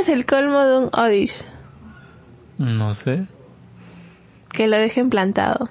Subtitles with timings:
[0.00, 1.44] es el colmo de un Odish?
[2.56, 3.26] No sé.
[4.52, 5.68] Que lo dejen plantado.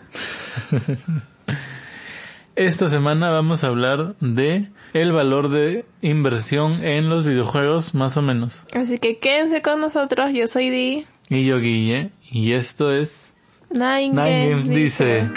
[2.56, 8.22] Esta semana vamos a hablar de el valor de inversión en los videojuegos, más o
[8.22, 8.64] menos.
[8.74, 11.06] Así que quédense con nosotros, yo soy Di.
[11.30, 13.36] Y yo Guille, y esto es
[13.70, 15.32] Nine, Nine Games, Games dice.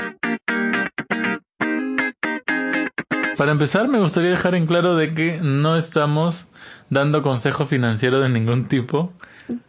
[3.37, 6.47] Para empezar, me gustaría dejar en claro de que no estamos
[6.91, 9.13] dando consejo financiero de ningún tipo.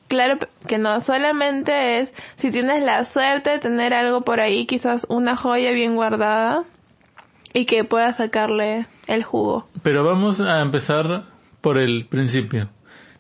[0.08, 0.38] Claro
[0.68, 5.36] que no, solamente es si tienes la suerte de tener algo por ahí, quizás una
[5.36, 6.66] joya bien guardada
[7.54, 9.68] y que puedas sacarle el jugo.
[9.84, 11.23] Pero vamos a empezar
[11.62, 12.70] por el principio.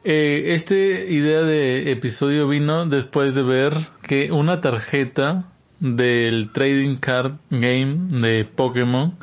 [0.03, 5.45] Eh, esta idea de episodio vino después de ver que una tarjeta
[5.79, 9.15] del Trading Card Game de Pokémon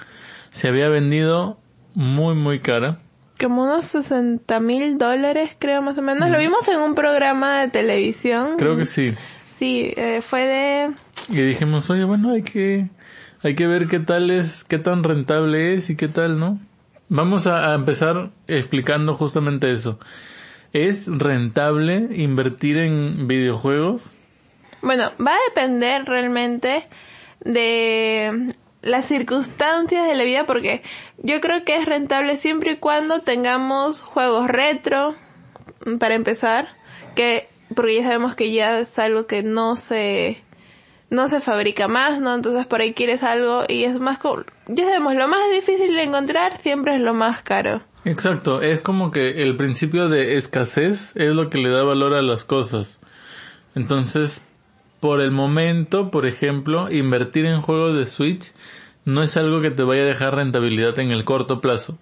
[0.51, 1.59] se había vendido
[1.95, 3.01] muy muy cara.
[3.41, 6.29] Como unos 60 mil dólares, creo más o menos.
[6.31, 8.57] Lo vimos en un programa de televisión.
[8.59, 9.15] Creo que sí.
[9.51, 10.91] Sí, eh, fue de...
[11.29, 12.89] Y dijimos, oye, bueno, hay que,
[13.43, 16.59] hay que ver qué tal es, qué tan rentable es y qué tal, ¿no?
[17.09, 19.99] Vamos a, a empezar explicando justamente eso.
[20.73, 24.15] ¿Es rentable invertir en videojuegos?
[24.83, 26.87] Bueno, va a depender realmente
[27.41, 30.83] de las circunstancias de la vida porque
[31.19, 35.15] yo creo que es rentable siempre y cuando tengamos juegos retro
[35.99, 36.69] para empezar
[37.15, 40.43] que porque ya sabemos que ya es algo que no se
[41.11, 42.35] no se fabrica más, ¿no?
[42.35, 44.19] Entonces por ahí quieres algo y es más
[44.67, 47.83] ya sabemos lo más difícil de encontrar siempre es lo más caro.
[48.05, 52.23] Exacto, es como que el principio de escasez es lo que le da valor a
[52.23, 53.01] las cosas.
[53.75, 54.48] Entonces,
[55.01, 58.53] por el momento, por ejemplo, invertir en juegos de Switch
[59.05, 61.97] no es algo que te vaya a dejar rentabilidad en el corto plazo.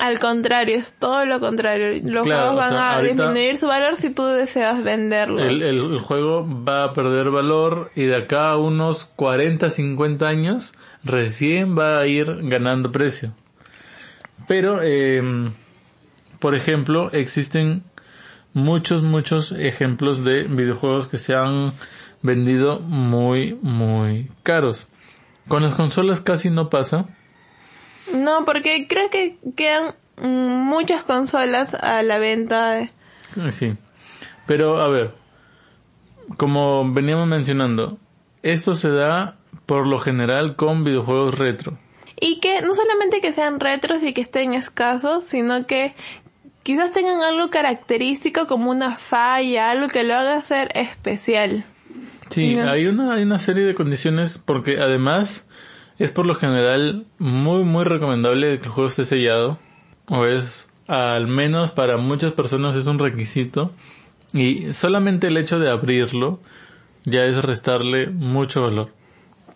[0.00, 2.00] Al contrario, es todo lo contrario.
[2.04, 5.42] Los Claro, juegos o van sea, a disminuir su valor si tú deseas venderlos.
[5.42, 10.26] El, el- el juego va a perder valor y de acá a unos 40, 50
[10.28, 13.32] años recién va a ir ganando precio.
[14.46, 15.50] Pero, eh,
[16.38, 17.82] por ejemplo, existen
[18.54, 21.72] muchos, muchos ejemplos de videojuegos que se han
[22.22, 24.88] vendido muy, muy caros.
[25.48, 27.06] Con las consolas casi no pasa.
[28.14, 32.72] No, porque creo que quedan muchas consolas a la venta.
[32.72, 32.90] de-
[33.52, 33.76] Sí.
[34.46, 35.14] Pero, a ver,
[36.36, 37.98] como veníamos mencionando,
[38.42, 39.36] esto se da
[39.66, 41.78] por lo general con videojuegos retro.
[42.20, 45.94] Y que no solamente que sean retros y que estén escasos, sino que
[46.62, 51.64] quizás tengan algo característico como una falla, algo que lo haga ser especial.
[52.30, 55.44] Sí, hay una, hay una serie de condiciones porque además
[55.98, 59.58] es por lo general muy, muy recomendable que el juego esté sellado.
[60.06, 63.72] O es, al menos para muchas personas es un requisito.
[64.32, 66.40] Y solamente el hecho de abrirlo
[67.04, 68.92] ya es restarle mucho valor.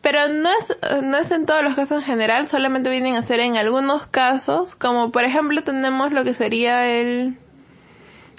[0.00, 3.38] Pero no es, no es en todos los casos en general, solamente vienen a ser
[3.38, 7.36] en algunos casos, como por ejemplo tenemos lo que sería el...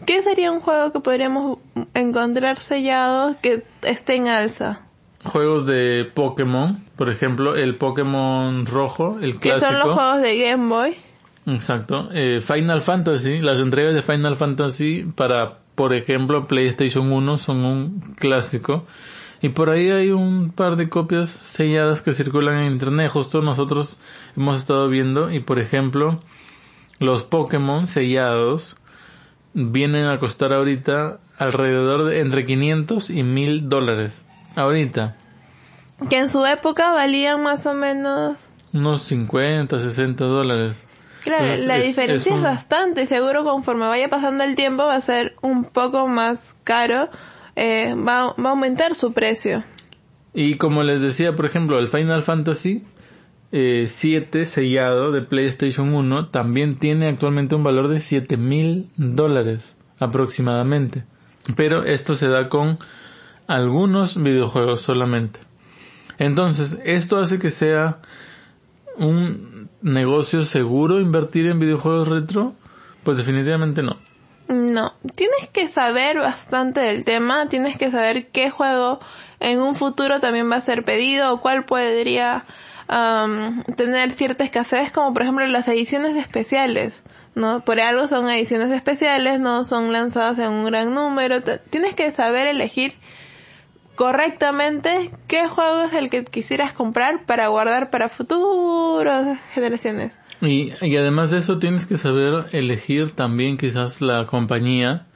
[0.05, 1.59] ¿Qué sería un juego que podríamos
[1.93, 4.81] encontrar sellado que esté en alza?
[5.23, 9.71] Juegos de Pokémon, por ejemplo, el Pokémon rojo, el Que clásico.
[9.71, 10.95] son los juegos de Game Boy.
[11.47, 12.09] Exacto.
[12.13, 17.99] Eh, Final Fantasy, las entregas de Final Fantasy para, por ejemplo, PlayStation 1 son un
[18.19, 18.85] clásico.
[19.41, 23.11] Y por ahí hay un par de copias selladas que circulan en internet.
[23.11, 23.99] Justo nosotros
[24.37, 26.21] hemos estado viendo y, por ejemplo,
[26.99, 28.77] los Pokémon sellados
[29.53, 34.25] vienen a costar ahorita alrededor de entre 500 y 1000 dólares.
[34.55, 35.15] Ahorita.
[36.09, 38.37] Que en su época valían más o menos...
[38.73, 40.87] Unos 50, 60 dólares.
[41.23, 43.07] Claro, la es- diferencia es bastante.
[43.07, 47.09] Seguro conforme vaya pasando el tiempo va a ser un poco más caro.
[47.55, 49.63] Eh, va, va a aumentar su precio.
[50.33, 52.83] Y como les decía, por ejemplo, el Final Fantasy
[53.55, 59.75] eh, 7 sellado de PlayStation 1 también tiene actualmente un valor de 7 mil dólares
[59.99, 61.03] aproximadamente.
[61.55, 62.79] Pero esto se da con
[63.45, 65.39] algunos videojuegos solamente.
[66.17, 67.99] Entonces, esto hace que sea
[68.97, 72.55] un negocio seguro invertir en videojuegos retro.
[73.03, 73.97] Pues definitivamente no.
[74.47, 78.99] No, tienes que saber bastante del tema, tienes que saber qué juego
[79.39, 82.45] en un futuro también va a ser pedido o cuál podría
[82.87, 87.03] am, tener cierta escasez, como por ejemplo las ediciones especiales,
[87.35, 87.61] ¿no?
[87.61, 92.47] Por algo son ediciones especiales, no son lanzadas en un gran número, tienes que saber
[92.47, 92.93] elegir
[93.95, 100.13] correctamente qué juego es el que quisieras comprar para guardar para futuras generaciones.
[100.41, 105.07] Y, y además de eso tienes que saber elegir también quizás la compañía,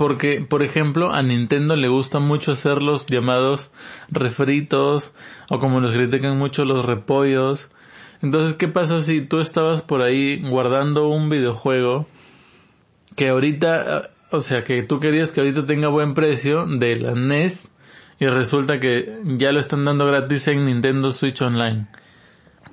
[0.00, 3.70] Porque, por ejemplo, a Nintendo le gusta mucho hacer los llamados
[4.08, 5.12] refritos,
[5.50, 7.68] o como los critican mucho, los repollos.
[8.22, 12.06] Entonces, ¿qué pasa si tú estabas por ahí guardando un videojuego
[13.14, 17.70] que ahorita, o sea, que tú querías que ahorita tenga buen precio de la NES
[18.18, 21.88] y resulta que ya lo están dando gratis en Nintendo Switch Online?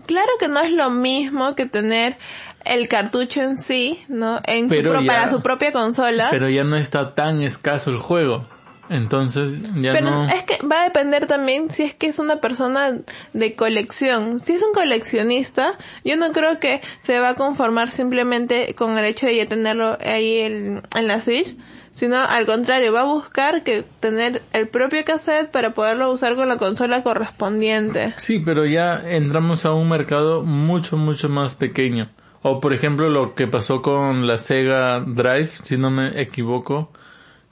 [0.06, 2.18] Claro que no es lo mismo que tener
[2.66, 4.40] el cartucho en sí, ¿no?
[4.46, 6.28] En su Pero pro- ya- para su propia consola.
[6.30, 8.46] Pero ya no está tan escaso el juego.
[8.90, 10.26] Entonces, ya Pero no...
[10.28, 12.98] es que va a depender también si es que es una persona
[13.34, 14.40] de colección.
[14.40, 19.04] Si es un coleccionista, yo no creo que se va a conformar simplemente con el
[19.04, 21.58] hecho de ya tenerlo ahí en, en la Switch,
[21.98, 26.48] sino al contrario, va a buscar que tener el propio cassette para poderlo usar con
[26.48, 28.14] la consola correspondiente.
[28.18, 32.12] Sí, pero ya entramos a un mercado mucho, mucho más pequeño.
[32.44, 36.92] O por ejemplo lo que pasó con la Sega Drive, si no me equivoco,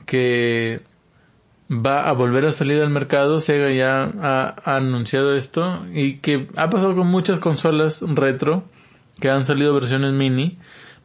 [0.05, 0.81] que
[1.67, 3.39] va a volver a salir al mercado.
[3.39, 8.65] Sega ya ha, ha anunciado esto y que ha pasado con muchas consolas retro
[9.19, 10.59] que han salido versiones mini.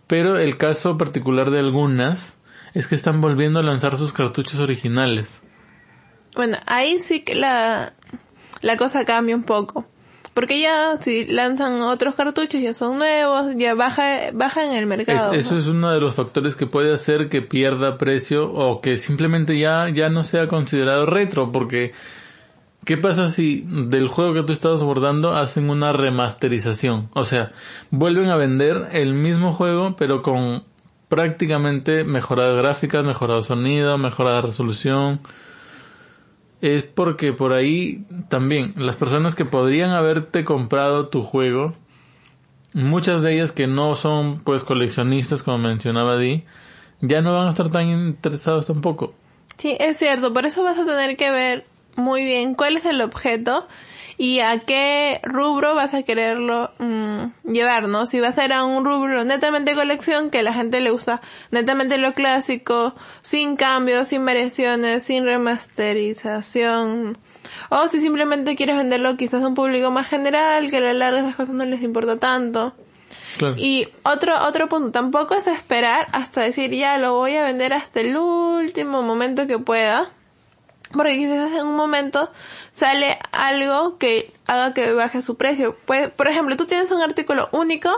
[0.07, 2.37] Pero el caso particular de algunas
[2.75, 5.43] es que están volviendo a lanzar sus cartuchos originales.
[6.35, 7.95] Bueno, ahí sí que la,
[8.63, 9.87] la cosa cambia un poco.
[10.33, 14.87] Porque ya si lanzan otros cartuchos ya son nuevos, ya baja, baja en el Es-
[14.89, 15.33] mercado.
[15.35, 19.59] eso es uno de los factores que puede hacer que pierda precio o que simplemente
[19.59, 21.93] ya, ya no sea considerado retro, porque
[22.85, 27.11] ¿qué pasa si del juego que tú estabas abordando hacen una remasterización?
[27.13, 27.51] O sea,
[27.91, 30.63] vuelven a vender el mismo juego pero con
[31.11, 35.21] prácticamente mejoradas gráficas, mejorado sonido, mejorada resolución.
[36.62, 41.75] Es porque por ahí también las personas que podrían haberte comprado tu juego
[42.73, 46.45] muchas de ellas que no son pues coleccionistas como mencionaba Di
[47.01, 49.15] ya no van a estar tan interesados tampoco
[49.59, 53.01] Sí, es cierto, por eso vas a tener que ver muy bien cuál es el
[53.03, 53.69] objeto
[54.21, 58.05] y a qué rubro vas a quererlo mm, llevar, ¿no?
[58.05, 61.97] Si va a ser a un rubro netamente colección, que la gente le gusta netamente
[61.97, 67.17] lo clásico, sin cambios, sin variaciones, sin remasterización,
[67.71, 71.21] o si simplemente quieres venderlo quizás a un público más general, que a la larga
[71.21, 72.75] esas cosas no les importa tanto.
[73.39, 77.73] claro Y otro, otro punto, tampoco es esperar hasta decir ya lo voy a vender
[77.73, 80.11] hasta el último momento que pueda.
[80.93, 82.31] Porque quizás en un momento
[82.73, 85.77] sale algo que haga que baje su precio.
[85.87, 87.91] Pues, por ejemplo, tú tienes un artículo único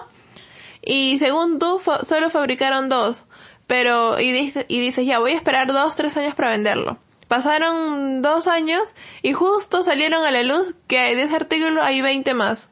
[0.85, 3.25] y según tú solo fabricaron dos.
[3.67, 6.99] Pero, y, dice- y dices ya voy a esperar dos, tres años para venderlo.
[7.29, 12.35] Pasaron dos años y justo salieron a la luz que de ese artículo hay 20
[12.35, 12.71] más.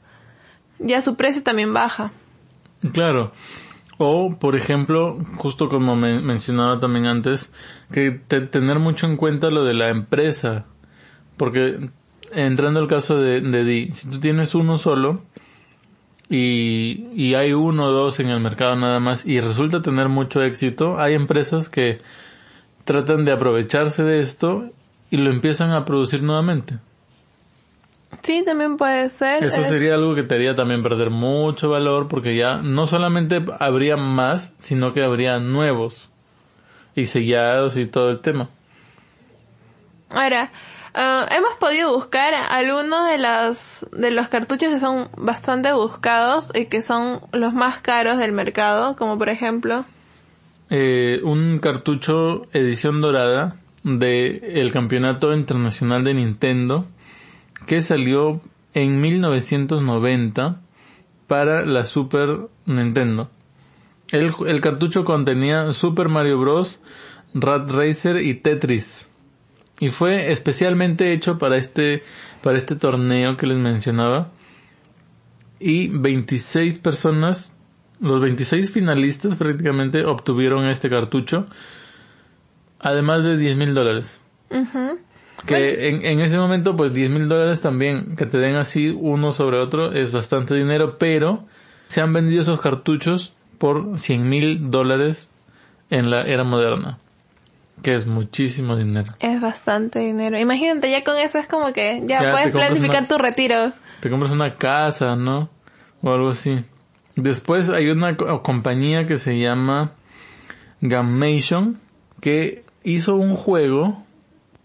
[0.79, 2.13] Ya su precio también baja.
[2.93, 3.33] claro
[4.03, 7.53] o por ejemplo justo como me mencionaba también antes
[7.93, 10.65] que te- tener mucho en cuenta lo de la empresa
[11.37, 11.91] porque
[12.33, 15.21] entrando al caso de, de Di si tú tienes uno solo
[16.31, 20.43] y, y hay uno o dos en el mercado nada más y resulta tener mucho
[20.43, 21.99] éxito, hay empresas que
[22.85, 24.71] tratan de aprovecharse de esto
[25.11, 26.79] y lo empiezan a producir nuevamente.
[28.23, 29.45] Sí, también puede ser.
[29.45, 33.97] Eso sería algo que te haría también perder mucho valor porque ya no solamente habría
[33.97, 36.11] más, sino que habría nuevos
[36.95, 38.49] y sellados y todo el tema.
[40.11, 40.51] Ahora,
[40.95, 46.67] ah, hemos podido buscar algunos de los, de los cartuchos que son bastante buscados y
[46.67, 49.85] que son los más caros del mercado, como por ejemplo,
[50.73, 56.87] Eh, un cartucho edición dorada de el campeonato internacional de Nintendo
[57.67, 58.41] que salió
[58.75, 60.61] en 1990
[61.27, 63.31] para la Super Nintendo.
[64.11, 66.81] El, cartucho contenía Super Mario Bros,
[67.33, 69.07] Rat Racer y Tetris.
[69.79, 72.03] Y fue especialmente hecho para este,
[72.43, 74.33] para este torneo que les mencionaba.
[75.61, 77.55] Y 26 personas,
[78.01, 81.47] los 26 finalistas prácticamente obtuvieron este cartucho.
[82.81, 84.21] Además de 10 mil dólares.
[85.47, 89.33] Que en, en ese momento, pues 10 mil dólares también, que te den así uno
[89.33, 91.45] sobre otro, es bastante dinero, pero
[91.89, 95.29] se han vendido esos cartuchos por 100 mil dólares
[95.91, 96.99] en la era moderna.
[97.83, 99.11] Que es muchísimo dinero.
[99.21, 100.39] es bastante dinero.
[100.39, 103.73] Imagínate, ya con eso es como que ya, puedes planificar una- tu retiro.
[104.01, 105.49] Te compras una casa, ¿no?
[106.03, 106.59] O algo así.
[107.17, 109.93] Después hay una co- compañía que se llama
[110.83, 111.81] Gammation
[112.21, 114.05] que hizo un juego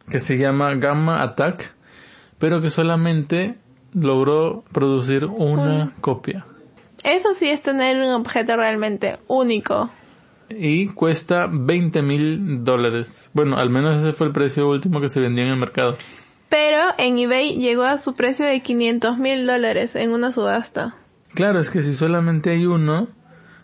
[0.10, 1.74] que se llama Gamma Attack,
[2.38, 3.56] pero que solamente
[3.94, 6.46] logró producir una copia.
[7.04, 9.90] Eso sí es tener un objeto realmente único.
[10.50, 13.32] y cuesta 20 mil dólares.
[13.34, 15.98] Bueno, al menos ese fue el precio último que se vendía en el mercado.
[16.50, 20.96] Pero en eBay llegó a su precio de 500 mil dólares en una subasta.
[21.34, 23.08] Claro, es que si solamente hay uno,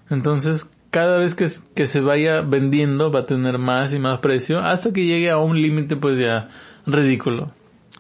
[0.10, 4.60] entonces cada vez que, que se vaya vendiendo va a tener más y más precio
[4.60, 6.50] hasta que llegue a un límite pues ya
[6.86, 7.52] ridículo.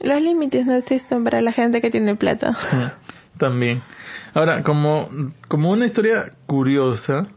[0.01, 2.57] Los límites no existen para la gente que tiene plata.
[3.37, 3.81] También.
[4.33, 5.09] Ahora, como,
[5.47, 7.27] como una historia curiosa,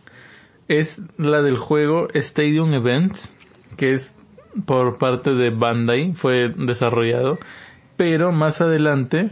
[0.69, 3.31] es la del juego Stadium Events,
[3.77, 4.17] que es
[4.67, 7.39] por parte de Bandai, fue desarrollado,
[7.97, 9.31] pero más adelante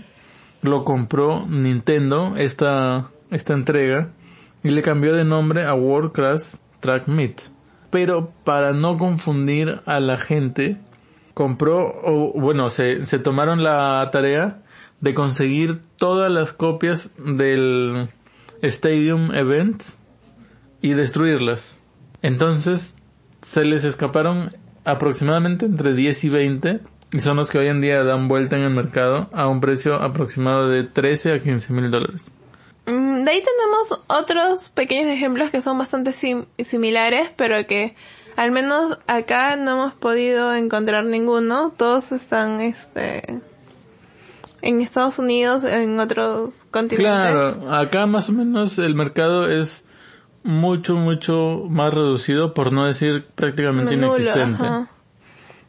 [0.63, 4.11] lo compró Nintendo, esta, esta entrega,
[4.63, 7.43] y le cambió de nombre a Warcraft Track Meet.
[7.91, 10.79] Pero para no confundir a la gente,
[11.35, 14.63] compró, o bueno, se, se tomaron la tarea
[15.01, 18.09] de conseguir todas las copias del
[18.63, 19.99] Stadium Events
[20.81, 21.79] y destruirlas.
[22.23, 22.97] Entonces
[23.43, 26.81] se les escaparon aproximadamente entre 10 y 20
[27.13, 29.97] y son los que hoy en día dan vuelta en el mercado a un precio
[29.97, 32.33] aproximado de 13 a 15 mil dólares.
[32.87, 37.95] Mm, de ahí tenemos otros pequeños ejemplos que son bastante similares, pero que
[38.37, 41.73] al menos acá no hemos podido encontrar ninguno.
[41.77, 43.41] Todos están este
[44.63, 47.13] en Estados Unidos, en otros continentes.
[47.13, 49.85] Claro, acá más o menos el mercado es
[50.45, 54.65] mucho, mucho más reducido, por no decir prácticamente inexistente.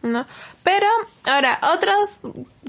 [0.04, 0.26] No.
[0.64, 0.88] Pero,
[1.26, 2.22] ahora, otras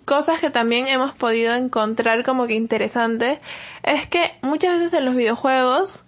[0.04, 3.38] cosas que también hemos podido encontrar como que interesantes
[3.82, 6.04] es que muchas veces en los videojuegos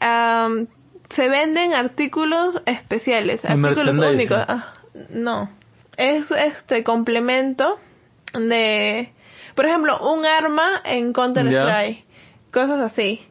[0.00, 4.38] se venden artículos especiales, artículos únicos.
[4.48, 4.72] Ah,
[5.10, 5.50] no.
[5.96, 7.78] Es este complemento
[8.32, 9.12] de,
[9.54, 12.04] por ejemplo, un arma en Counter Strike.
[12.52, 13.26] Cosas así.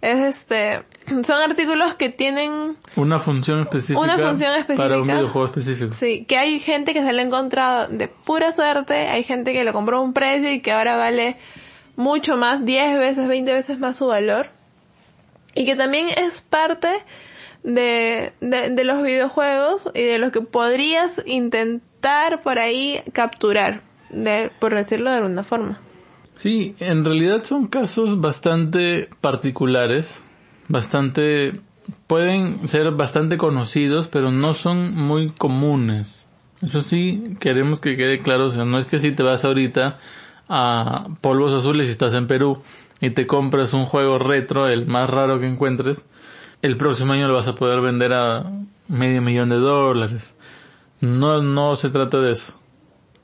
[0.00, 0.82] Es este,
[1.24, 5.92] son artículos que tienen una función específica, una función específica para un videojuego específico.
[5.92, 9.64] Sí, que hay gente que se lo ha encontrado de pura suerte, hay gente que
[9.64, 11.36] lo compró a un precio y que ahora vale
[11.96, 14.48] mucho más, 10 veces, 20 veces más su valor.
[15.54, 16.88] Y que también es parte
[17.62, 24.74] de, de, los videojuegos y de lo que podrías intentar por ahí capturar, de, por
[24.74, 25.78] decirlo de alguna forma.
[26.34, 30.21] Sí, en realidad son casos bastante particulares
[30.72, 31.60] bastante,
[32.06, 36.26] pueden ser bastante conocidos, pero no son muy comunes.
[36.62, 39.98] Eso sí, queremos que quede claro, o sea, no es que si te vas ahorita
[40.48, 42.62] a Polvos Azules y estás en Perú
[43.02, 46.06] y te compras un juego retro, el más raro que encuentres,
[46.62, 48.50] el próximo año lo vas a poder vender a
[48.88, 50.34] medio millón de dólares.
[51.00, 52.54] No, no se trata de eso.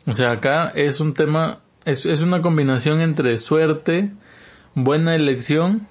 [0.07, 4.13] O sea, acá es un tema, es, es una combinación entre suerte,
[4.75, 5.89] buena elección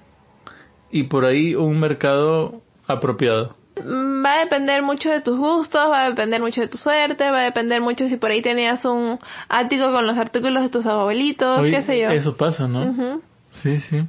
[0.91, 3.56] y por ahí un mercado apropiado.
[3.79, 7.39] Va a depender mucho de tus gustos, va a depender mucho de tu suerte, va
[7.39, 11.62] a depender mucho si por ahí tenías un ático con los artículos de tus abuelitos,
[11.62, 12.10] qué sé yo.
[12.10, 13.22] Eso pasa, ¿no?
[13.51, 14.03] Sí, sí.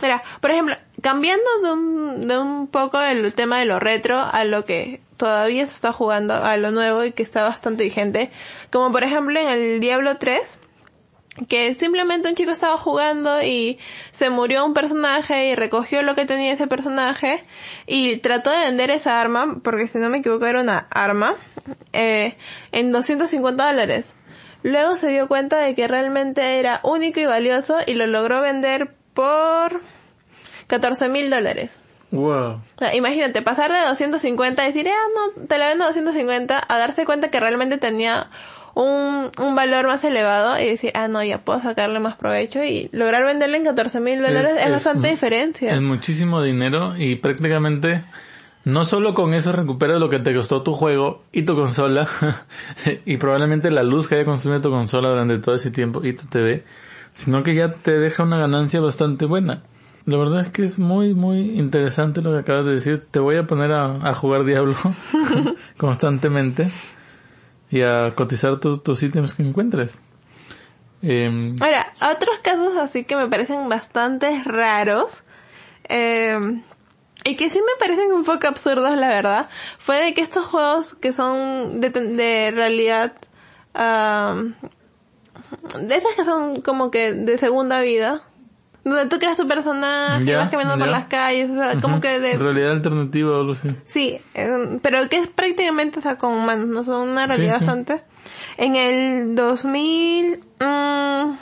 [0.00, 4.44] Mira, por ejemplo, cambiando de un, de un poco el tema de lo retro a
[4.44, 8.30] lo que todavía se está jugando, a lo nuevo y que está bastante vigente,
[8.70, 10.58] como por ejemplo en el Diablo 3,
[11.46, 13.78] que simplemente un chico estaba jugando y
[14.10, 17.44] se murió un personaje y recogió lo que tenía ese personaje
[17.86, 21.36] y trató de vender esa arma, porque si no me equivoco era una arma,
[21.92, 22.36] eh,
[22.72, 24.14] en 250 dólares.
[24.62, 28.94] Luego se dio cuenta de que realmente era único y valioso y lo logró vender
[29.14, 29.80] por
[30.66, 31.78] 14 mil dólares.
[32.10, 32.62] Wow.
[32.94, 37.04] imagínate, pasar de 250 y decir, ah, no, te la vendo a 250, a darse
[37.04, 38.30] cuenta que realmente tenía
[38.78, 42.88] un, un valor más elevado y decir, ah, no, ya puedo sacarle más provecho y
[42.92, 45.74] lograr venderle en 14 mil dólares es, bastante diferencia.
[45.74, 48.04] Es muchísimo dinero y prácticamente
[48.62, 52.06] no solo con eso recuperas lo que te costó tu juego y tu consola
[53.04, 56.26] y probablemente la luz que haya consumido tu consola durante todo ese tiempo y tu
[56.26, 56.64] TV,
[57.14, 59.64] sino que ya te deja una ganancia bastante buena.
[60.04, 63.04] La verdad es que es muy, muy interesante lo que acabas de decir.
[63.10, 64.76] Te voy a poner a, a jugar Diablo
[65.76, 66.70] constantemente
[67.70, 69.98] y a cotizar tus ítems que encuentres.
[71.02, 75.22] Eh, Ahora, otros casos así que me parecen bastante raros
[75.88, 76.60] eh,
[77.24, 80.94] y que sí me parecen un poco absurdos, la verdad, fue de que estos juegos
[80.94, 83.12] que son de, de realidad,
[85.80, 88.22] de esas que son como que de segunda vida,
[88.88, 92.36] donde tú creas tu personaje, vas caminando por las calles, o sea, como que de...
[92.36, 93.68] Realidad alternativa o algo así.
[93.84, 94.20] Sí,
[94.82, 98.02] pero que es prácticamente, o sea, con humanos, no son una realidad bastante.
[98.56, 101.38] En el 2000, mm,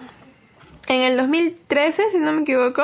[0.89, 2.83] en el 2013, si no me equivoco,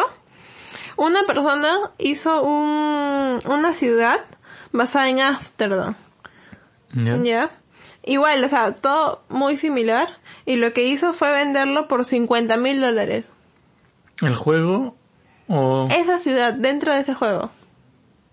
[0.97, 4.21] una persona hizo un, una ciudad
[4.73, 5.95] basada en Amsterdam.
[6.95, 7.17] ¿Ya?
[7.23, 7.51] ¿Ya?
[8.05, 10.09] Igual, o sea, todo muy similar.
[10.45, 13.31] Y lo que hizo fue venderlo por 50 mil dólares.
[14.23, 14.97] ¿El juego
[15.49, 17.51] o Esa ciudad, dentro de ese juego.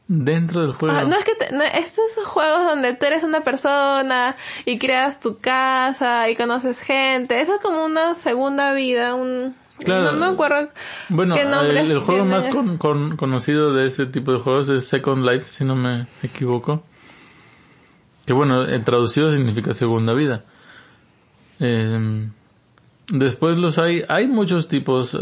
[0.07, 0.97] dentro del juego?
[0.97, 5.19] Ah, no es que te- no, estos juegos donde tú eres una persona y creas
[5.19, 10.11] tu casa y conoces gente, eso es como una segunda vida, un Claro.
[10.11, 10.69] no me acuerdo
[11.09, 12.35] Bueno, qué nombre el, el juego tiene.
[12.35, 16.07] más con- con- conocido de ese tipo de juegos es Second Life, si no me
[16.23, 16.83] equivoco.
[18.25, 20.43] Que bueno, eh, traducido significa segunda vida.
[21.59, 22.27] Eh,
[23.09, 25.13] después los hay, hay muchos tipos.
[25.13, 25.17] eh,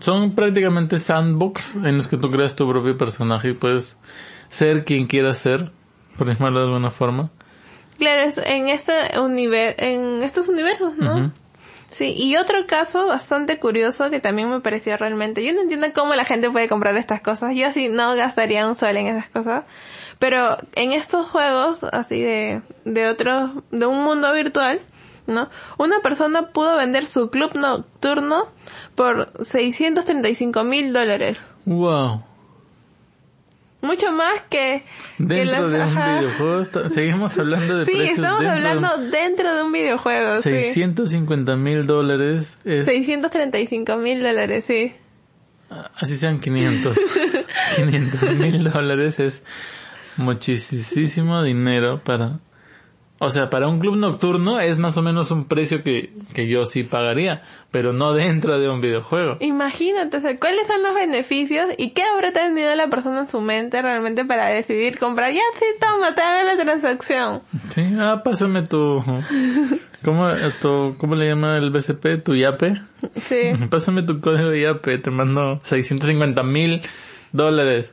[0.00, 3.96] Son prácticamente sandbox en los que tú creas tu propio personaje y puedes
[4.48, 5.72] ser quien quieras ser,
[6.16, 7.30] por llamarlo de alguna forma.
[7.98, 11.32] Claro, es en este univer en estos universos, ¿no?
[11.90, 16.14] Sí, y otro caso bastante curioso que también me pareció realmente, yo no entiendo cómo
[16.14, 19.64] la gente puede comprar estas cosas, yo así no gastaría un sol en esas cosas,
[20.18, 24.80] pero en estos juegos así de, de otro, de un mundo virtual,
[25.28, 25.48] ¿no?
[25.78, 28.48] Una persona pudo vender su club nocturno
[28.96, 31.40] por 635 mil dólares.
[31.64, 32.24] Wow.
[33.80, 34.82] Mucho más que...
[35.18, 38.98] que Dentro las- de un videojuego, está- seguimos hablando de Sí, precios estamos dentro hablando
[39.10, 40.36] dentro de un videojuego.
[40.42, 40.50] sí.
[40.50, 44.94] 650 mil dólares es 635 mil dólares, sí.
[45.96, 46.98] así sean 500
[47.76, 49.44] 500 mil dólares es
[50.16, 52.40] muchísimo dinero para
[53.20, 56.64] o sea para un club nocturno es más o menos un precio que, que yo
[56.66, 61.66] sí pagaría pero no dentro de un videojuego Imagínate, o sea, ¿cuáles son los beneficios
[61.76, 65.32] y qué habrá tenido la persona en su mente realmente para decidir comprar?
[65.32, 67.42] Ya, sí, toma, te hago la transacción.
[67.74, 69.02] sí ah pásame tu
[70.04, 70.28] cómo
[70.60, 72.80] tu, cómo le llama el BCP tu yape
[73.16, 73.52] Sí.
[73.70, 76.80] pásame tu código de yape te mando 650 mil
[77.32, 77.92] dólares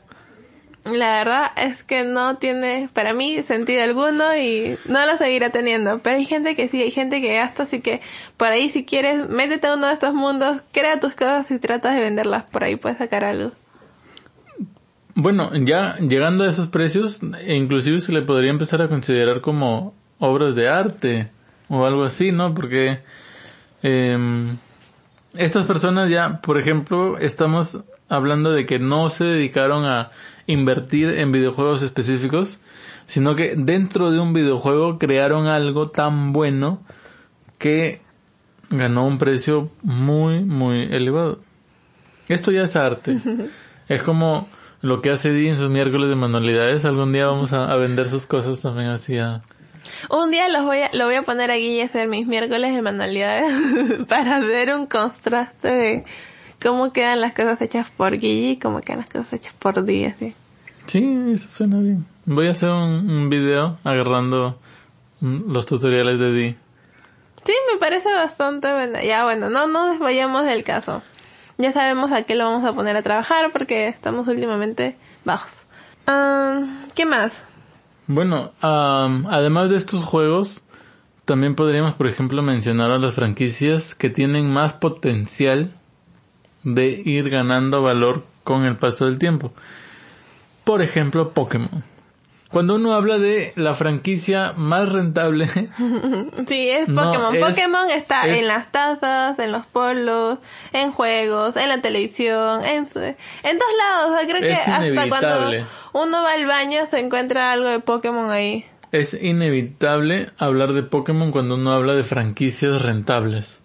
[0.86, 5.98] La verdad es que no tiene para mí sentido alguno y no lo seguirá teniendo.
[6.00, 8.02] Pero hay gente que sí, hay gente que gasta, así que
[8.38, 11.96] por ahí si quieres, métete a uno de estos mundos, crea tus cosas y tratas
[11.96, 12.44] de venderlas.
[12.44, 13.52] Por ahí puedes sacar algo.
[15.16, 20.54] Bueno, ya llegando a esos precios, inclusive se le podría empezar a considerar como obras
[20.54, 21.32] de arte
[21.68, 22.54] o algo así, ¿no?
[22.54, 23.00] Porque
[23.82, 24.58] em,
[25.38, 30.12] estas personas ya, por ejemplo, estamos hablando de que no se dedicaron a
[30.48, 32.60] invertir en videojuegos específicos,
[33.06, 36.84] sino que dentro de un videojuego crearon algo tan bueno
[37.58, 38.02] que
[38.70, 41.40] ganó un precio muy, muy elevado.
[42.28, 43.18] Esto ya es arte.
[43.88, 44.50] Es como
[44.82, 46.86] lo que hace Dee en sus miércoles de manualidades.
[46.86, 49.44] Algún día vamos a, a vender sus cosas también así a...
[50.10, 52.82] Un día los voy a, lo voy a poner aquí y hacer mis miércoles de
[52.82, 53.52] manualidades
[54.08, 56.06] para hacer un contraste de
[56.62, 60.08] cómo quedan las cosas hechas por Guille y cómo quedan las cosas hechas por Dee,
[60.08, 60.36] así.
[60.86, 62.06] Sí, eso suena bien.
[62.26, 64.60] Voy a hacer un, un video agarrando
[65.22, 66.58] mm, los tutoriales de Dee.
[67.44, 69.04] Sí, me parece bastante buena.
[69.04, 71.04] Ya bueno, no nos vayamos del caso.
[71.58, 75.62] Ya sabemos a qué lo vamos a poner a trabajar porque estamos últimamente bajos.
[76.08, 76.64] Ah,
[76.96, 77.44] ¿Qué más?
[78.08, 80.64] Bueno, am, además de estos juegos,
[81.26, 85.74] también podríamos, por ejemplo, mencionar a las franquicias que tienen más potencial
[86.64, 89.54] de ir ganando valor con el paso del tiempo.
[90.64, 91.84] Por ejemplo, Pokémon.
[92.52, 95.48] Cuando uno habla de la franquicia más rentable,
[96.48, 97.36] Sí, es No, Pokémon.
[97.36, 100.38] es- Pokémon está es- en las tazas, en los polos,
[100.72, 104.12] en juegos, en la televisión, en, en todos lados.
[104.12, 108.30] O sea, creo que hasta cuando uno va al baño se encuentra algo de Pokémon
[108.30, 108.66] ahí.
[108.92, 113.60] es inevitable hablar de Pokémon cuando uno habla de franquicias rentables.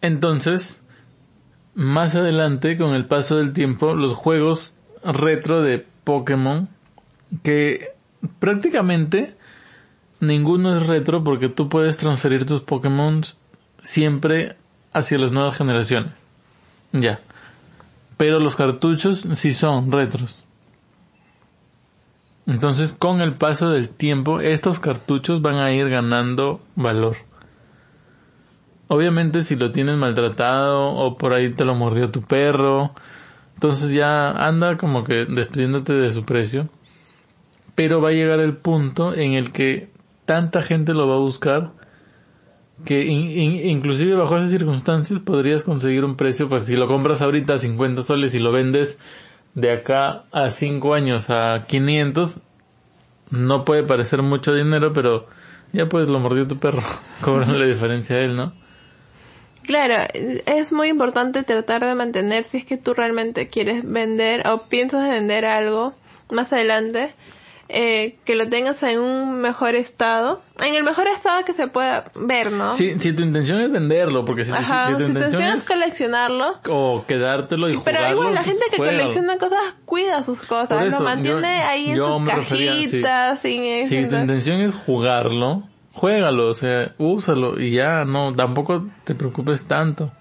[0.00, 0.80] Entonces,
[1.74, 6.68] más adelante, con el paso del tiempo, los juegos retro de Pokémon,
[7.42, 7.88] que
[8.38, 9.36] prácticamente
[10.20, 13.22] ninguno es retro porque tú puedes transferir tus Pokémon
[13.82, 14.54] siempre
[14.92, 16.12] hacia las nuevas generaciones.
[16.92, 17.18] Ya.
[18.16, 20.44] Pero los cartuchos sí son retros.
[22.46, 27.16] Entonces, con el paso del tiempo, estos cartuchos van a ir ganando valor.
[28.86, 32.94] Obviamente, si lo tienes maltratado o por ahí te lo mordió tu perro,
[33.56, 36.68] entonces ya anda como que despidiéndote de su precio.
[37.74, 39.88] Pero va a llegar el punto en el que
[40.24, 41.72] tanta gente lo va a buscar
[42.84, 47.22] que in- in- inclusive bajo esas circunstancias podrías conseguir un precio, pues si lo compras
[47.22, 48.98] ahorita a 50 soles y lo vendes
[49.54, 52.40] de acá a 5 años a 500,
[53.30, 55.26] no puede parecer mucho dinero, pero
[55.72, 56.82] ya pues lo mordió tu perro,
[57.22, 58.52] cobran la diferencia a él, ¿no?
[59.66, 59.94] Claro,
[60.46, 65.08] es muy importante tratar de mantener si es que tú realmente quieres vender o piensas
[65.08, 65.92] vender algo
[66.30, 67.14] más adelante,
[67.68, 72.04] eh, que lo tengas en un mejor estado, en el mejor estado que se pueda
[72.14, 72.72] ver, ¿no?
[72.74, 75.56] Si, si tu intención es venderlo, porque si, Ajá, si tu si tu intención intención
[75.58, 80.40] es coleccionarlo, o quedártelo y pero jugarlo, igual la gente que colecciona cosas cuida sus
[80.42, 83.02] cosas, eso, lo mantiene yo- ahí en yo su me refería, sí.
[83.42, 85.64] sin Si tu sin- intención es jugarlo,
[85.96, 90.12] juégalo, o sea, úsalo y ya, no, tampoco te preocupes tanto.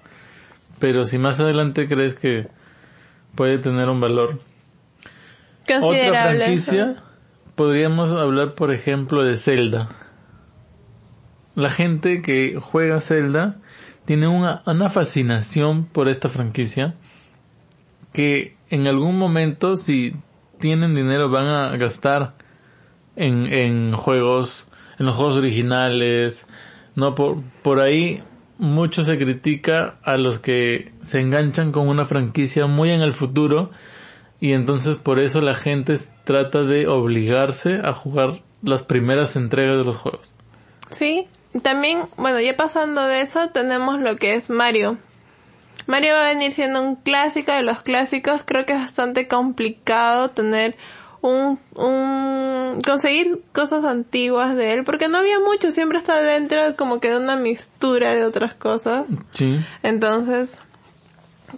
[0.80, 2.48] Pero si más adelante crees que
[3.36, 4.40] puede tener un valor.
[5.82, 7.04] Otra franquicia,
[7.56, 9.90] podríamos hablar por ejemplo de Zelda.
[11.56, 13.58] La gente que juega Zelda
[14.06, 16.96] tiene una, una fascinación por esta franquicia
[18.14, 20.16] que en algún momento si
[20.58, 22.34] tienen dinero van a gastar
[23.18, 26.46] en, en juegos, en los juegos originales,
[26.96, 28.24] no por, por ahí
[28.58, 33.72] mucho se critica a los que se enganchan con una franquicia muy en el futuro
[34.40, 39.84] y entonces por eso la gente trata de obligarse a jugar las primeras entregas de
[39.84, 40.32] los juegos.
[40.90, 41.28] Sí,
[41.62, 44.98] también, bueno, ya pasando de eso, tenemos lo que es Mario.
[45.88, 48.42] Mario va a venir siendo un clásico de los clásicos.
[48.44, 50.76] Creo que es bastante complicado tener
[51.30, 57.00] un, un, conseguir cosas antiguas de él, porque no había mucho, siempre está dentro como
[57.00, 59.08] que de una mistura de otras cosas.
[59.32, 59.60] Sí.
[59.84, 60.58] Entonces,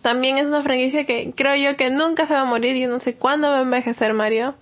[0.02, 2.76] también es una franquicia que creo yo que nunca se va a morir.
[2.78, 4.56] Yo no sé cuándo va a envejecer Mario.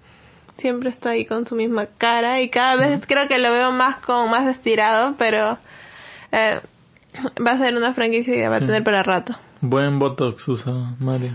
[0.58, 3.98] Siempre está ahí con su misma cara y cada vez creo que lo veo más
[3.98, 5.58] con más estirado, pero
[6.32, 6.60] eh,
[7.46, 9.36] va a ser una franquicia que va a tener para rato.
[9.62, 11.32] Buen Botox usa Mario.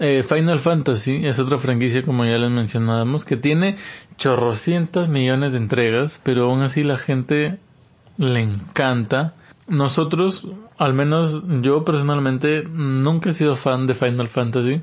[0.00, 3.76] Eh, Final Fantasy es otra franquicia como ya les mencionábamos que tiene
[4.16, 7.58] chorrocientas millones de entregas, pero aún así la gente
[8.16, 9.34] le encanta.
[9.66, 10.46] Nosotros,
[10.78, 14.82] al menos yo personalmente, nunca he sido fan de Final Fantasy,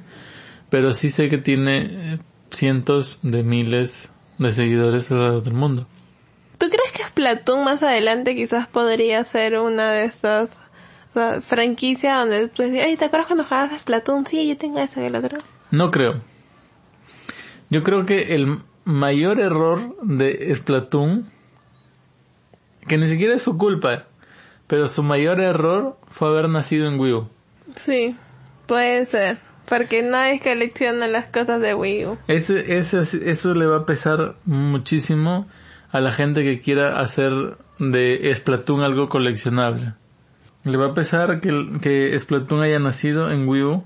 [0.70, 2.20] pero sí sé que tiene eh,
[2.50, 5.88] cientos de miles de seguidores alrededor del mundo.
[6.58, 10.50] ¿Tú crees que Splatoon más adelante quizás podría ser una de esas
[11.12, 14.26] o sea, franquicias donde ay, ¿te acuerdas cuando jugabas a Splatoon?
[14.26, 15.40] Sí, yo tengo esa y el otro.
[15.70, 16.22] No creo.
[17.70, 21.30] Yo creo que el mayor error de Splatoon,
[22.88, 24.06] que ni siquiera es su culpa,
[24.68, 27.30] pero su mayor error fue haber nacido en Wii U.
[27.76, 28.16] Sí,
[28.66, 29.38] puede ser.
[29.68, 32.18] Porque nadie colecciona las cosas de Wii U.
[32.28, 35.48] Ese, ese, eso le va a pesar muchísimo
[35.92, 37.32] a la gente que quiera hacer
[37.80, 39.94] de Splatoon algo coleccionable.
[40.64, 43.84] Le va a pesar que, que Splatoon haya nacido en Wii U,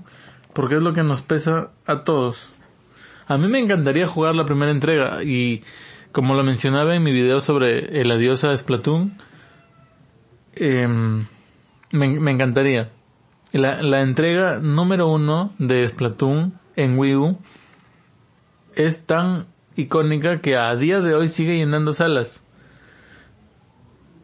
[0.52, 2.52] porque es lo que nos pesa a todos.
[3.28, 5.64] A mí me encantaría jugar la primera entrega y
[6.12, 9.18] como lo mencionaba en mi video sobre el adiós a Splatoon,
[10.54, 11.26] em,
[11.92, 12.90] me, me encantaría.
[13.52, 17.38] La, la entrega número uno de Splatoon en Wii U
[18.74, 22.42] es tan icónica que a día de hoy sigue llenando salas.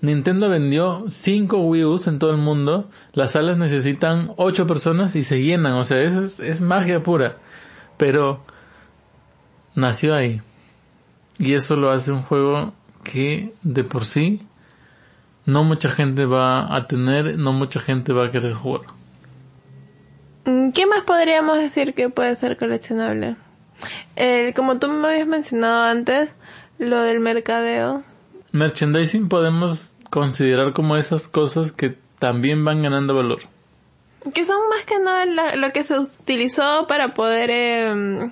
[0.02, 2.90] Nintendo vendió 5 Wii U's en todo el mundo.
[3.14, 5.72] Las salas necesitan 8 personas y se llenan.
[5.74, 7.38] O sea, es, es magia pura.
[7.96, 8.44] Pero
[9.74, 10.42] nació ahí.
[11.38, 14.40] Y eso lo hace un juego que de por sí
[15.44, 18.82] no mucha gente va a tener, no mucha gente va a querer jugar.
[20.44, 23.36] Mm, ¿Qué más podríamos decir que puede ser coleccionable?
[24.16, 26.30] El, como tú me habías mencionado antes,
[26.78, 28.02] lo del mercadeo.
[28.52, 33.40] Merchandising podemos considerar como esas cosas que también van ganando valor.
[34.34, 38.30] Que son más que nada la- lo que se utilizó para poder eh,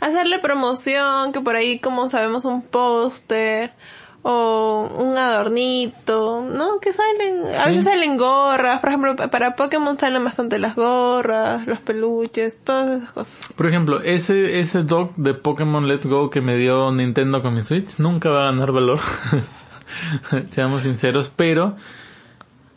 [0.00, 3.70] hacerle promoción, que por ahí como sabemos un póster
[4.22, 6.78] o un adornito, ¿no?
[6.80, 7.70] Que salen, a Sí.
[7.70, 12.98] veces salen gorras, por ejemplo, pa- para Pokémon salen bastante las gorras, los peluches, todas
[13.00, 13.48] esas cosas.
[13.56, 17.62] Por ejemplo, ese, ese dock de Pokémon Let's Go que me dio Nintendo con mi
[17.62, 18.98] Switch nunca va a ganar valor.
[20.48, 21.76] Seamos sinceros, pero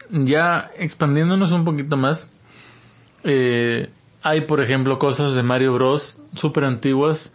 [0.09, 2.29] ya expandiéndonos un poquito más,
[3.23, 3.89] eh,
[4.21, 6.21] hay por ejemplo cosas de Mario Bros.
[6.35, 7.33] super antiguas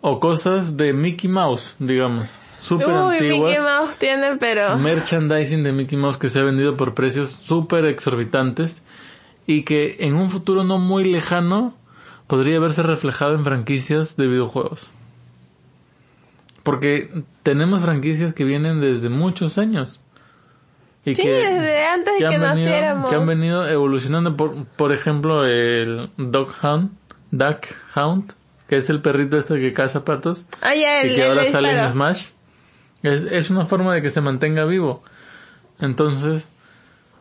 [0.00, 2.28] o cosas de Mickey Mouse, digamos,
[2.60, 3.50] super Uy, antiguas.
[3.50, 4.76] Mickey Mouse tiene, pero...
[4.76, 8.82] merchandising de Mickey Mouse que se ha vendido por precios súper exorbitantes
[9.46, 11.74] y que en un futuro no muy lejano
[12.26, 14.90] podría verse reflejado en franquicias de videojuegos.
[16.62, 20.00] Porque tenemos franquicias que vienen desde muchos años.
[21.04, 23.10] Y Sí, desde antes de que han venido, naciéramos.
[23.10, 24.36] que han venido evolucionando.
[24.36, 26.90] Por, por ejemplo, el Dog Hound,
[27.32, 28.32] Duck Hound,
[28.68, 31.72] que es el perrito este que caza patos Ah, ya, y que el ahora sale
[31.72, 31.90] en.
[31.90, 32.28] Smash.
[33.02, 35.02] Es, es una forma de que se mantenga vivo.
[35.80, 36.48] Entonces,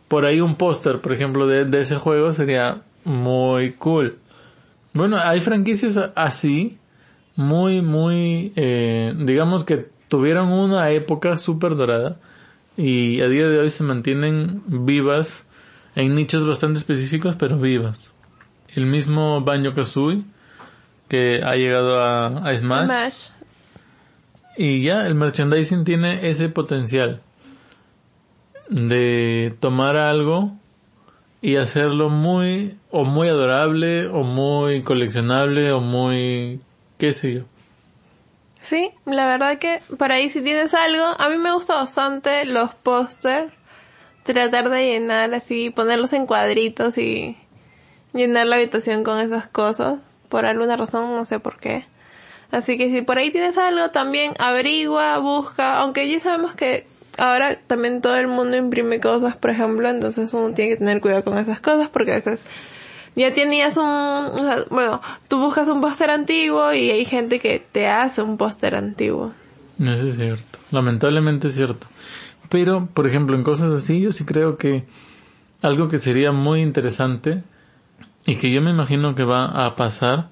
[0.07, 4.19] por ahí un póster, por ejemplo, de, de ese juego sería muy cool.
[4.93, 6.77] Bueno, hay franquicias así
[7.35, 12.17] muy, muy, eh, digamos que tuvieron una época súper dorada
[12.75, 15.47] y a día de hoy se mantienen vivas
[15.95, 18.11] en nichos bastante específicos, pero vivas.
[18.75, 20.23] El mismo Banjo Kazooie
[21.07, 22.87] que ha llegado a, a Smash.
[22.87, 23.27] Smash.
[24.57, 27.21] Y ya el merchandising tiene ese potencial
[28.67, 30.51] de tomar algo
[31.41, 36.59] y hacerlo muy o muy adorable o muy coleccionable o muy
[36.97, 37.50] qué sé yo.
[38.61, 42.75] Sí, la verdad que por ahí si tienes algo, a mí me gusta bastante los
[42.75, 43.51] póster,
[44.23, 47.37] tratar de llenar así, ponerlos en cuadritos y
[48.13, 51.85] llenar la habitación con esas cosas, por alguna razón, no sé por qué.
[52.51, 56.85] Así que si por ahí tienes algo, también averigua, busca, aunque ya sabemos que
[57.17, 61.23] ahora también todo el mundo imprime cosas, por ejemplo, entonces uno tiene que tener cuidado
[61.23, 62.39] con esas cosas porque a veces
[63.15, 67.59] ya tenías un, o sea, bueno, tú buscas un póster antiguo y hay gente que
[67.59, 69.33] te hace un póster antiguo.
[69.79, 71.87] Eso es cierto, lamentablemente es cierto.
[72.49, 74.85] Pero, por ejemplo, en cosas así, yo sí creo que
[75.61, 77.43] algo que sería muy interesante
[78.25, 80.29] y que yo me imagino que va a pasar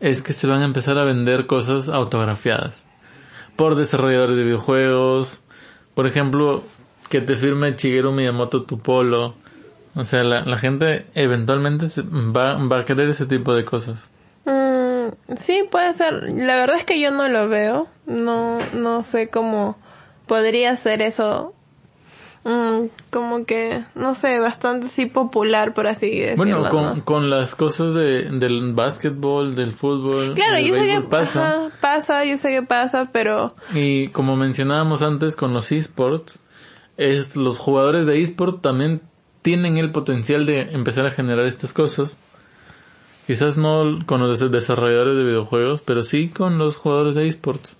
[0.00, 2.86] es que se van a empezar a vender cosas autografiadas
[3.56, 5.40] por desarrolladores de videojuegos,
[5.94, 6.64] por ejemplo,
[7.10, 9.34] que te firme Shigeru Miyamoto tu polo.
[9.94, 11.86] O sea, la, la gente eventualmente
[12.34, 14.10] va, va a querer ese tipo de cosas.
[14.44, 16.22] Mm, sí, puede ser.
[16.32, 17.88] La verdad es que yo no lo veo.
[18.06, 19.76] No, no sé cómo
[20.26, 21.54] podría ser eso.
[22.44, 26.36] Mm, como que, no sé, bastante así popular, por así decirlo.
[26.36, 27.04] Bueno, con, ¿no?
[27.04, 31.48] con las cosas de, del básquetbol, del fútbol, Claro, del yo sé que pasa.
[31.48, 36.40] ajá, pasa, yo sé que pasa, pero Y como mencionábamos antes con los esports,
[36.96, 39.02] es los jugadores de esport también
[39.42, 42.18] tienen el potencial de empezar a generar estas cosas.
[43.26, 47.76] Quizás no con los des- desarrolladores de videojuegos, pero sí con los jugadores de esports.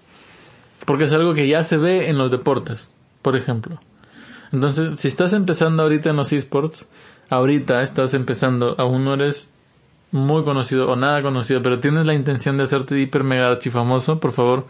[0.85, 3.81] Porque es algo que ya se ve en los deportes, por ejemplo.
[4.53, 6.87] Entonces, si estás empezando ahorita en los esports,
[7.29, 9.51] ahorita estás empezando, aún no eres
[10.13, 14.33] muy conocido o nada conocido, pero tienes la intención de hacerte hiper mega archifamoso, por
[14.33, 14.67] favor,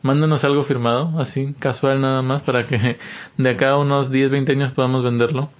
[0.00, 2.98] mándanos algo firmado, así, casual nada más, para que
[3.36, 5.50] de acá a unos 10, 20 años podamos venderlo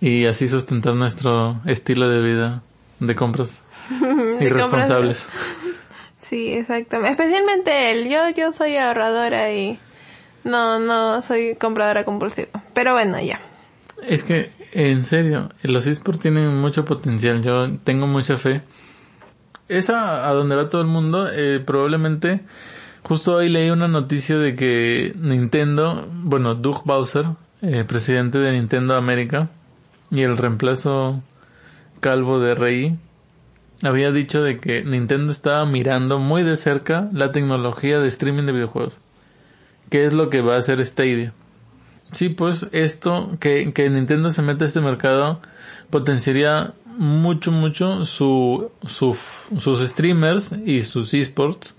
[0.00, 2.62] y así sustentar nuestro estilo de vida
[3.00, 3.62] de compras
[4.40, 5.28] irresponsables.
[6.20, 7.10] sí, exactamente.
[7.12, 8.08] Especialmente él.
[8.08, 9.78] Yo, yo soy ahorradora y
[10.44, 12.62] no, no soy compradora compulsiva.
[12.74, 13.40] Pero bueno, ya.
[14.06, 18.62] Es que, en serio, los esports tienen mucho potencial, yo tengo mucha fe.
[19.68, 22.40] Es a, a donde va todo el mundo, eh, probablemente,
[23.02, 27.26] justo hoy leí una noticia de que Nintendo, bueno, Doug Bowser,
[27.62, 29.48] eh, presidente de Nintendo América,
[30.10, 31.22] y el reemplazo
[32.00, 32.98] calvo de RI,
[33.82, 38.52] había dicho de que Nintendo estaba mirando muy de cerca la tecnología de streaming de
[38.52, 39.00] videojuegos.
[39.90, 41.32] ¿Qué es lo que va a hacer Stadia?
[42.12, 45.40] Sí, pues esto, que, que Nintendo se meta a este mercado,
[45.90, 49.16] potenciaría mucho, mucho su, su,
[49.58, 51.74] sus streamers y sus esports.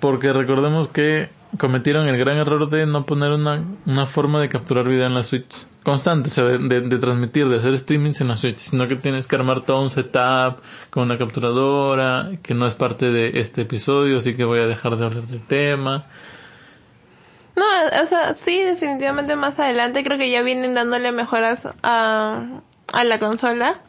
[0.00, 4.88] Porque recordemos que cometieron el gran error de no poner una, una forma de capturar
[4.88, 8.28] video en la Switch constante, o sea, de, de, de transmitir, de hacer streamings en
[8.28, 12.66] la Switch, sino que tienes que armar todo un setup con una capturadora, que no
[12.66, 16.06] es parte de este episodio, así que voy a dejar de hablar del tema.
[17.54, 17.64] No,
[18.02, 22.60] o sea, sí, definitivamente más adelante creo que ya vienen dándole mejoras a,
[22.92, 23.82] a la consola.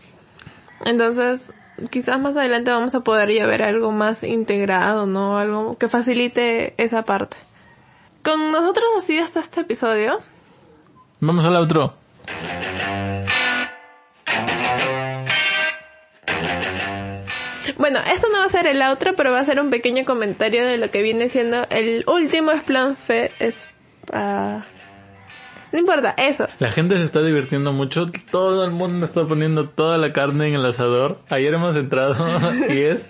[0.85, 1.53] Entonces,
[1.89, 5.37] quizás más adelante vamos a poder ya ver algo más integrado, ¿no?
[5.37, 7.37] Algo que facilite esa parte.
[8.23, 10.21] Con nosotros ha sido hasta este episodio.
[11.19, 11.93] Vamos al outro.
[17.77, 20.65] Bueno, esto no va a ser el outro, pero va a ser un pequeño comentario
[20.65, 23.31] de lo que viene siendo el último Splan Fe.
[23.39, 23.67] Es,
[24.13, 24.65] ah,
[25.73, 26.47] no importa, eso.
[26.59, 30.53] La gente se está divirtiendo mucho, todo el mundo está poniendo toda la carne en
[30.53, 31.17] el asador.
[31.29, 32.15] Ayer hemos entrado
[32.69, 33.09] y es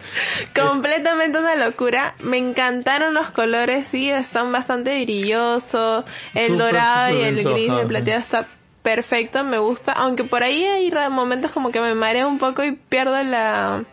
[0.56, 2.16] Completamente una locura.
[2.20, 6.06] Me encantaron los colores, sí, están bastante brillosos.
[6.34, 8.48] El dorado y el gris, el plateado está
[8.82, 9.92] perfecto, me gusta.
[9.92, 13.84] Aunque por ahí hay momentos como que me mareo un poco y pierdo la,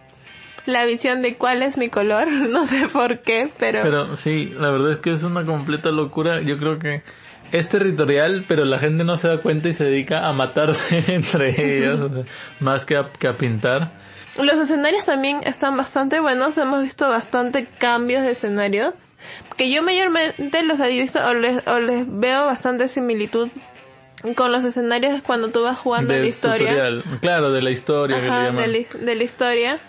[0.66, 2.28] la visión de cuál es mi color.
[2.50, 3.82] No sé por qué, pero...
[3.82, 6.40] Pero sí, la verdad es que es una completa locura.
[6.40, 7.02] Yo creo que
[7.52, 11.78] es territorial, pero la gente no se da cuenta y se dedica a matarse entre
[11.78, 12.10] ellos,
[12.60, 13.92] más que a, que a pintar.
[14.40, 18.94] Los escenarios también están bastante buenos, hemos visto bastante cambios de escenario,
[19.56, 23.48] que yo mayormente los he visto o les, o les veo bastante similitud
[24.36, 26.68] con los escenarios cuando tú vas jugando Del la historia.
[26.70, 27.04] tutorial.
[27.20, 28.70] Claro, de la historia que le Ajá, llaman.
[28.72, 29.80] de, la, de la historia.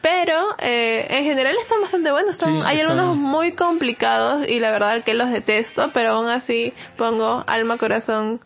[0.00, 2.36] Pero eh, en general están bastante buenos.
[2.36, 6.28] Son, Sí, hay están- algunos muy complicados y la verdad que los detesto, pero aún
[6.28, 8.40] así pongo alma, corazón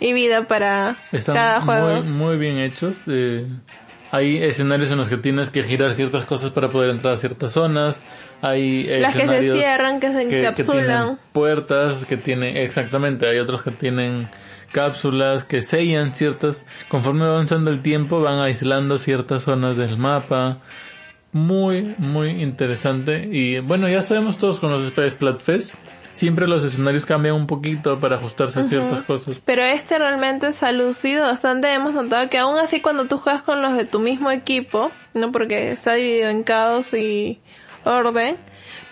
[0.00, 2.02] y vida para Están cada juego.
[2.02, 3.02] muy, muy bien hechos.
[3.08, 3.46] eh,
[4.10, 7.52] hay escenarios en los que tienes que girar ciertas cosas para poder entrar a ciertas
[7.52, 8.00] zonas.
[8.42, 11.18] Hay Las que se cierran, que se que, que tienen encapsulan.
[11.32, 14.28] puertas, que tienen, exactamente, hay otros que tienen
[14.72, 20.58] cápsulas que sellan ciertas, conforme va avanzando el tiempo van aislando ciertas zonas del mapa.
[21.34, 23.28] Muy, muy interesante.
[23.30, 25.74] Y bueno, ya sabemos todos con los Splatfest,
[26.12, 29.42] siempre los escenarios cambian un poquito para ajustarse a ciertas cosas.
[29.44, 31.72] Pero este realmente se ha lucido bastante.
[31.72, 35.32] Hemos notado que aún así cuando tú juegas con los de tu mismo equipo, no
[35.32, 37.40] porque está dividido en caos y
[37.82, 38.36] orden,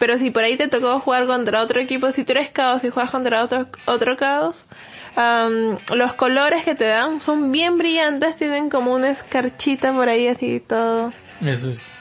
[0.01, 2.91] pero si por ahí te tocó jugar contra otro equipo, si tú eres caos y
[2.91, 4.67] juegas contra otro, otro caos,
[5.15, 10.27] am, los colores que te dan son bien brillantes, tienen como una escarchita por ahí
[10.27, 11.13] así todo.
[11.41, 11.92] Eso es.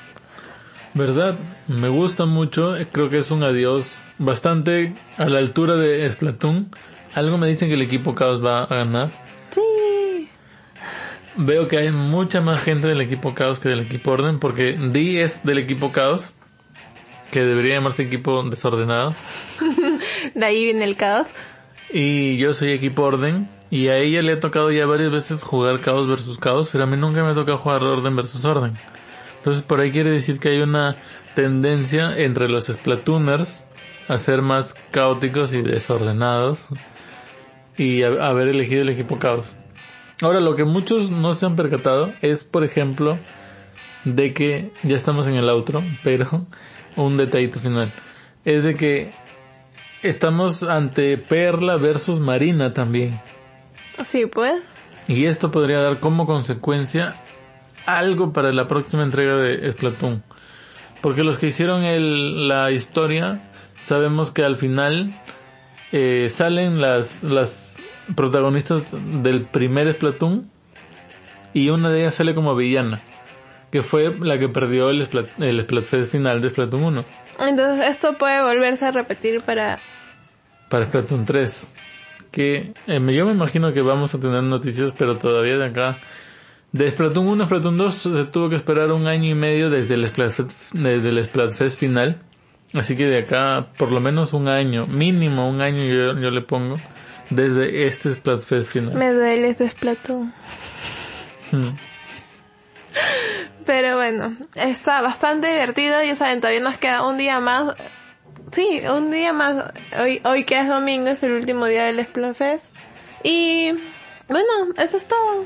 [0.93, 1.39] ¿Verdad?
[1.67, 2.73] Me gusta mucho.
[2.91, 6.75] Creo que es un adiós bastante a la altura de Splatoon.
[7.13, 9.09] Algo me dicen que el equipo Chaos va a ganar.
[9.49, 10.29] Sí.
[11.37, 15.21] Veo que hay mucha más gente del equipo Chaos que del equipo Orden, porque Dee
[15.21, 16.33] es del equipo Chaos,
[17.31, 19.15] que debería llamarse equipo desordenado,
[20.35, 21.27] De ahí viene el caos.
[21.93, 25.81] y yo soy equipo Orden, y a ella le ha tocado ya varias veces jugar
[25.81, 28.77] Chaos versus Chaos, pero a mí nunca me ha tocado jugar Orden versus Orden.
[29.41, 30.97] Entonces por ahí quiere decir que hay una
[31.35, 33.65] tendencia entre los Splatooners
[34.07, 36.67] a ser más caóticos y desordenados
[37.75, 39.55] y a- haber elegido el equipo Chaos.
[40.21, 43.17] Ahora, lo que muchos no se han percatado es, por ejemplo,
[44.05, 46.45] de que ya estamos en el outro, pero
[46.95, 47.91] un detallito final.
[48.45, 49.11] Es de que
[50.03, 53.19] estamos ante Perla versus Marina también.
[54.03, 54.77] Sí, pues.
[55.07, 57.15] Y esto podría dar como consecuencia
[57.85, 60.23] algo para la próxima entrega de Splatoon.
[61.01, 65.19] Porque los que hicieron el, la historia, sabemos que al final
[65.91, 67.77] eh, salen las, las
[68.15, 70.49] protagonistas del primer Splatoon
[71.53, 73.01] y una de ellas sale como villana,
[73.71, 77.05] que fue la que perdió el, Splat, el Splatfest final de Splatoon 1
[77.39, 79.79] Entonces esto puede volverse a repetir para...
[80.69, 81.75] para Splatoon 3.
[82.31, 85.97] Que eh, yo me imagino que vamos a tener noticias, pero todavía de acá.
[86.71, 89.95] De Splatoon 1 a Splatoon 2 se tuvo que esperar un año y medio desde
[89.95, 92.21] el Splatfest, desde el Splatfest final.
[92.73, 96.41] Así que de acá por lo menos un año, mínimo un año yo, yo le
[96.41, 96.77] pongo,
[97.29, 98.93] desde este Splatfest final.
[98.93, 100.33] Me duele este Splatoon.
[101.51, 101.75] Hmm.
[103.65, 106.01] Pero bueno, está bastante divertido.
[106.03, 107.75] Ya saben, todavía nos queda un día más.
[108.51, 109.71] Sí, un día más.
[109.99, 112.73] Hoy, hoy que es domingo, es el último día del Splatfest.
[113.23, 113.71] Y
[114.29, 115.45] bueno, eso es todo.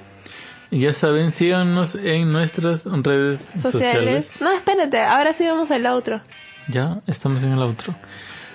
[0.72, 3.72] Y ya saben, síganos en nuestras redes Sociales.
[3.72, 4.42] sociales.
[4.42, 6.22] No, espérate, ahora sí vamos al outro.
[6.68, 7.96] Ya estamos en el outro.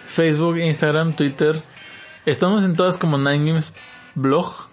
[0.07, 1.63] Facebook, Instagram, Twitter.
[2.27, 3.75] Estamos en todas como Nine Games
[4.15, 4.69] Blog.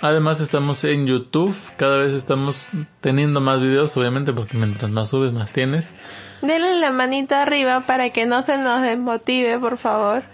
[0.00, 1.56] Además estamos en YouTube.
[1.76, 2.66] Cada vez estamos
[3.00, 5.94] teniendo más videos, obviamente, porque mientras más subes, más tienes.
[6.42, 10.24] Denle la manita arriba para que no se nos desmotive, por favor.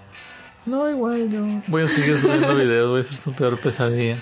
[0.65, 4.19] No, igual yo voy a seguir subiendo videos, voy a ser su peor pesadilla.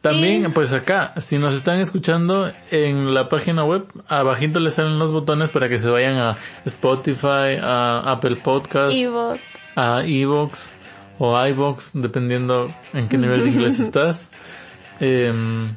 [0.00, 5.10] También, pues acá, si nos están escuchando en la página web, abajito les salen los
[5.10, 8.96] botones para que se vayan a Spotify, a Apple Podcasts.
[8.96, 9.40] Evox.
[9.74, 10.72] a Evox
[11.18, 14.30] o iBox, dependiendo en qué nivel de inglés estás.
[15.00, 15.74] Em,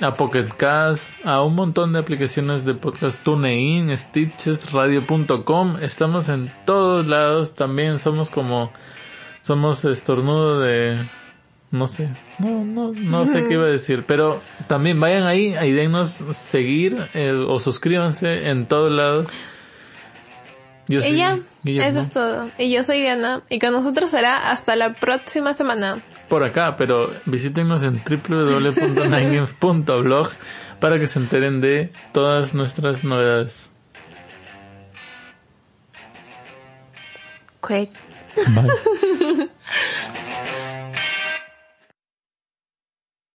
[0.00, 5.76] a Pocket Cast, a un montón de aplicaciones de podcast TuneIn, Stitches, Radio.com.
[5.82, 7.52] Estamos en todos lados.
[7.52, 8.72] También somos como,
[9.42, 11.04] somos estornudo de,
[11.70, 14.04] no sé, no, no, no sé qué iba a decir.
[14.06, 19.28] Pero también vayan ahí y denos seguir eh, o suscríbanse en todos lados.
[20.88, 21.90] Yo Y soy ya, Guillermo.
[21.90, 22.50] eso es todo.
[22.58, 26.02] Y yo soy Diana, y con nosotros será hasta la próxima semana.
[26.28, 30.28] por acá, pero visítenos en www.ninegames.blog
[30.80, 33.72] para que se enteren de todas nuestras novedades.
[37.62, 37.90] Quick.
[38.54, 39.48] Bye.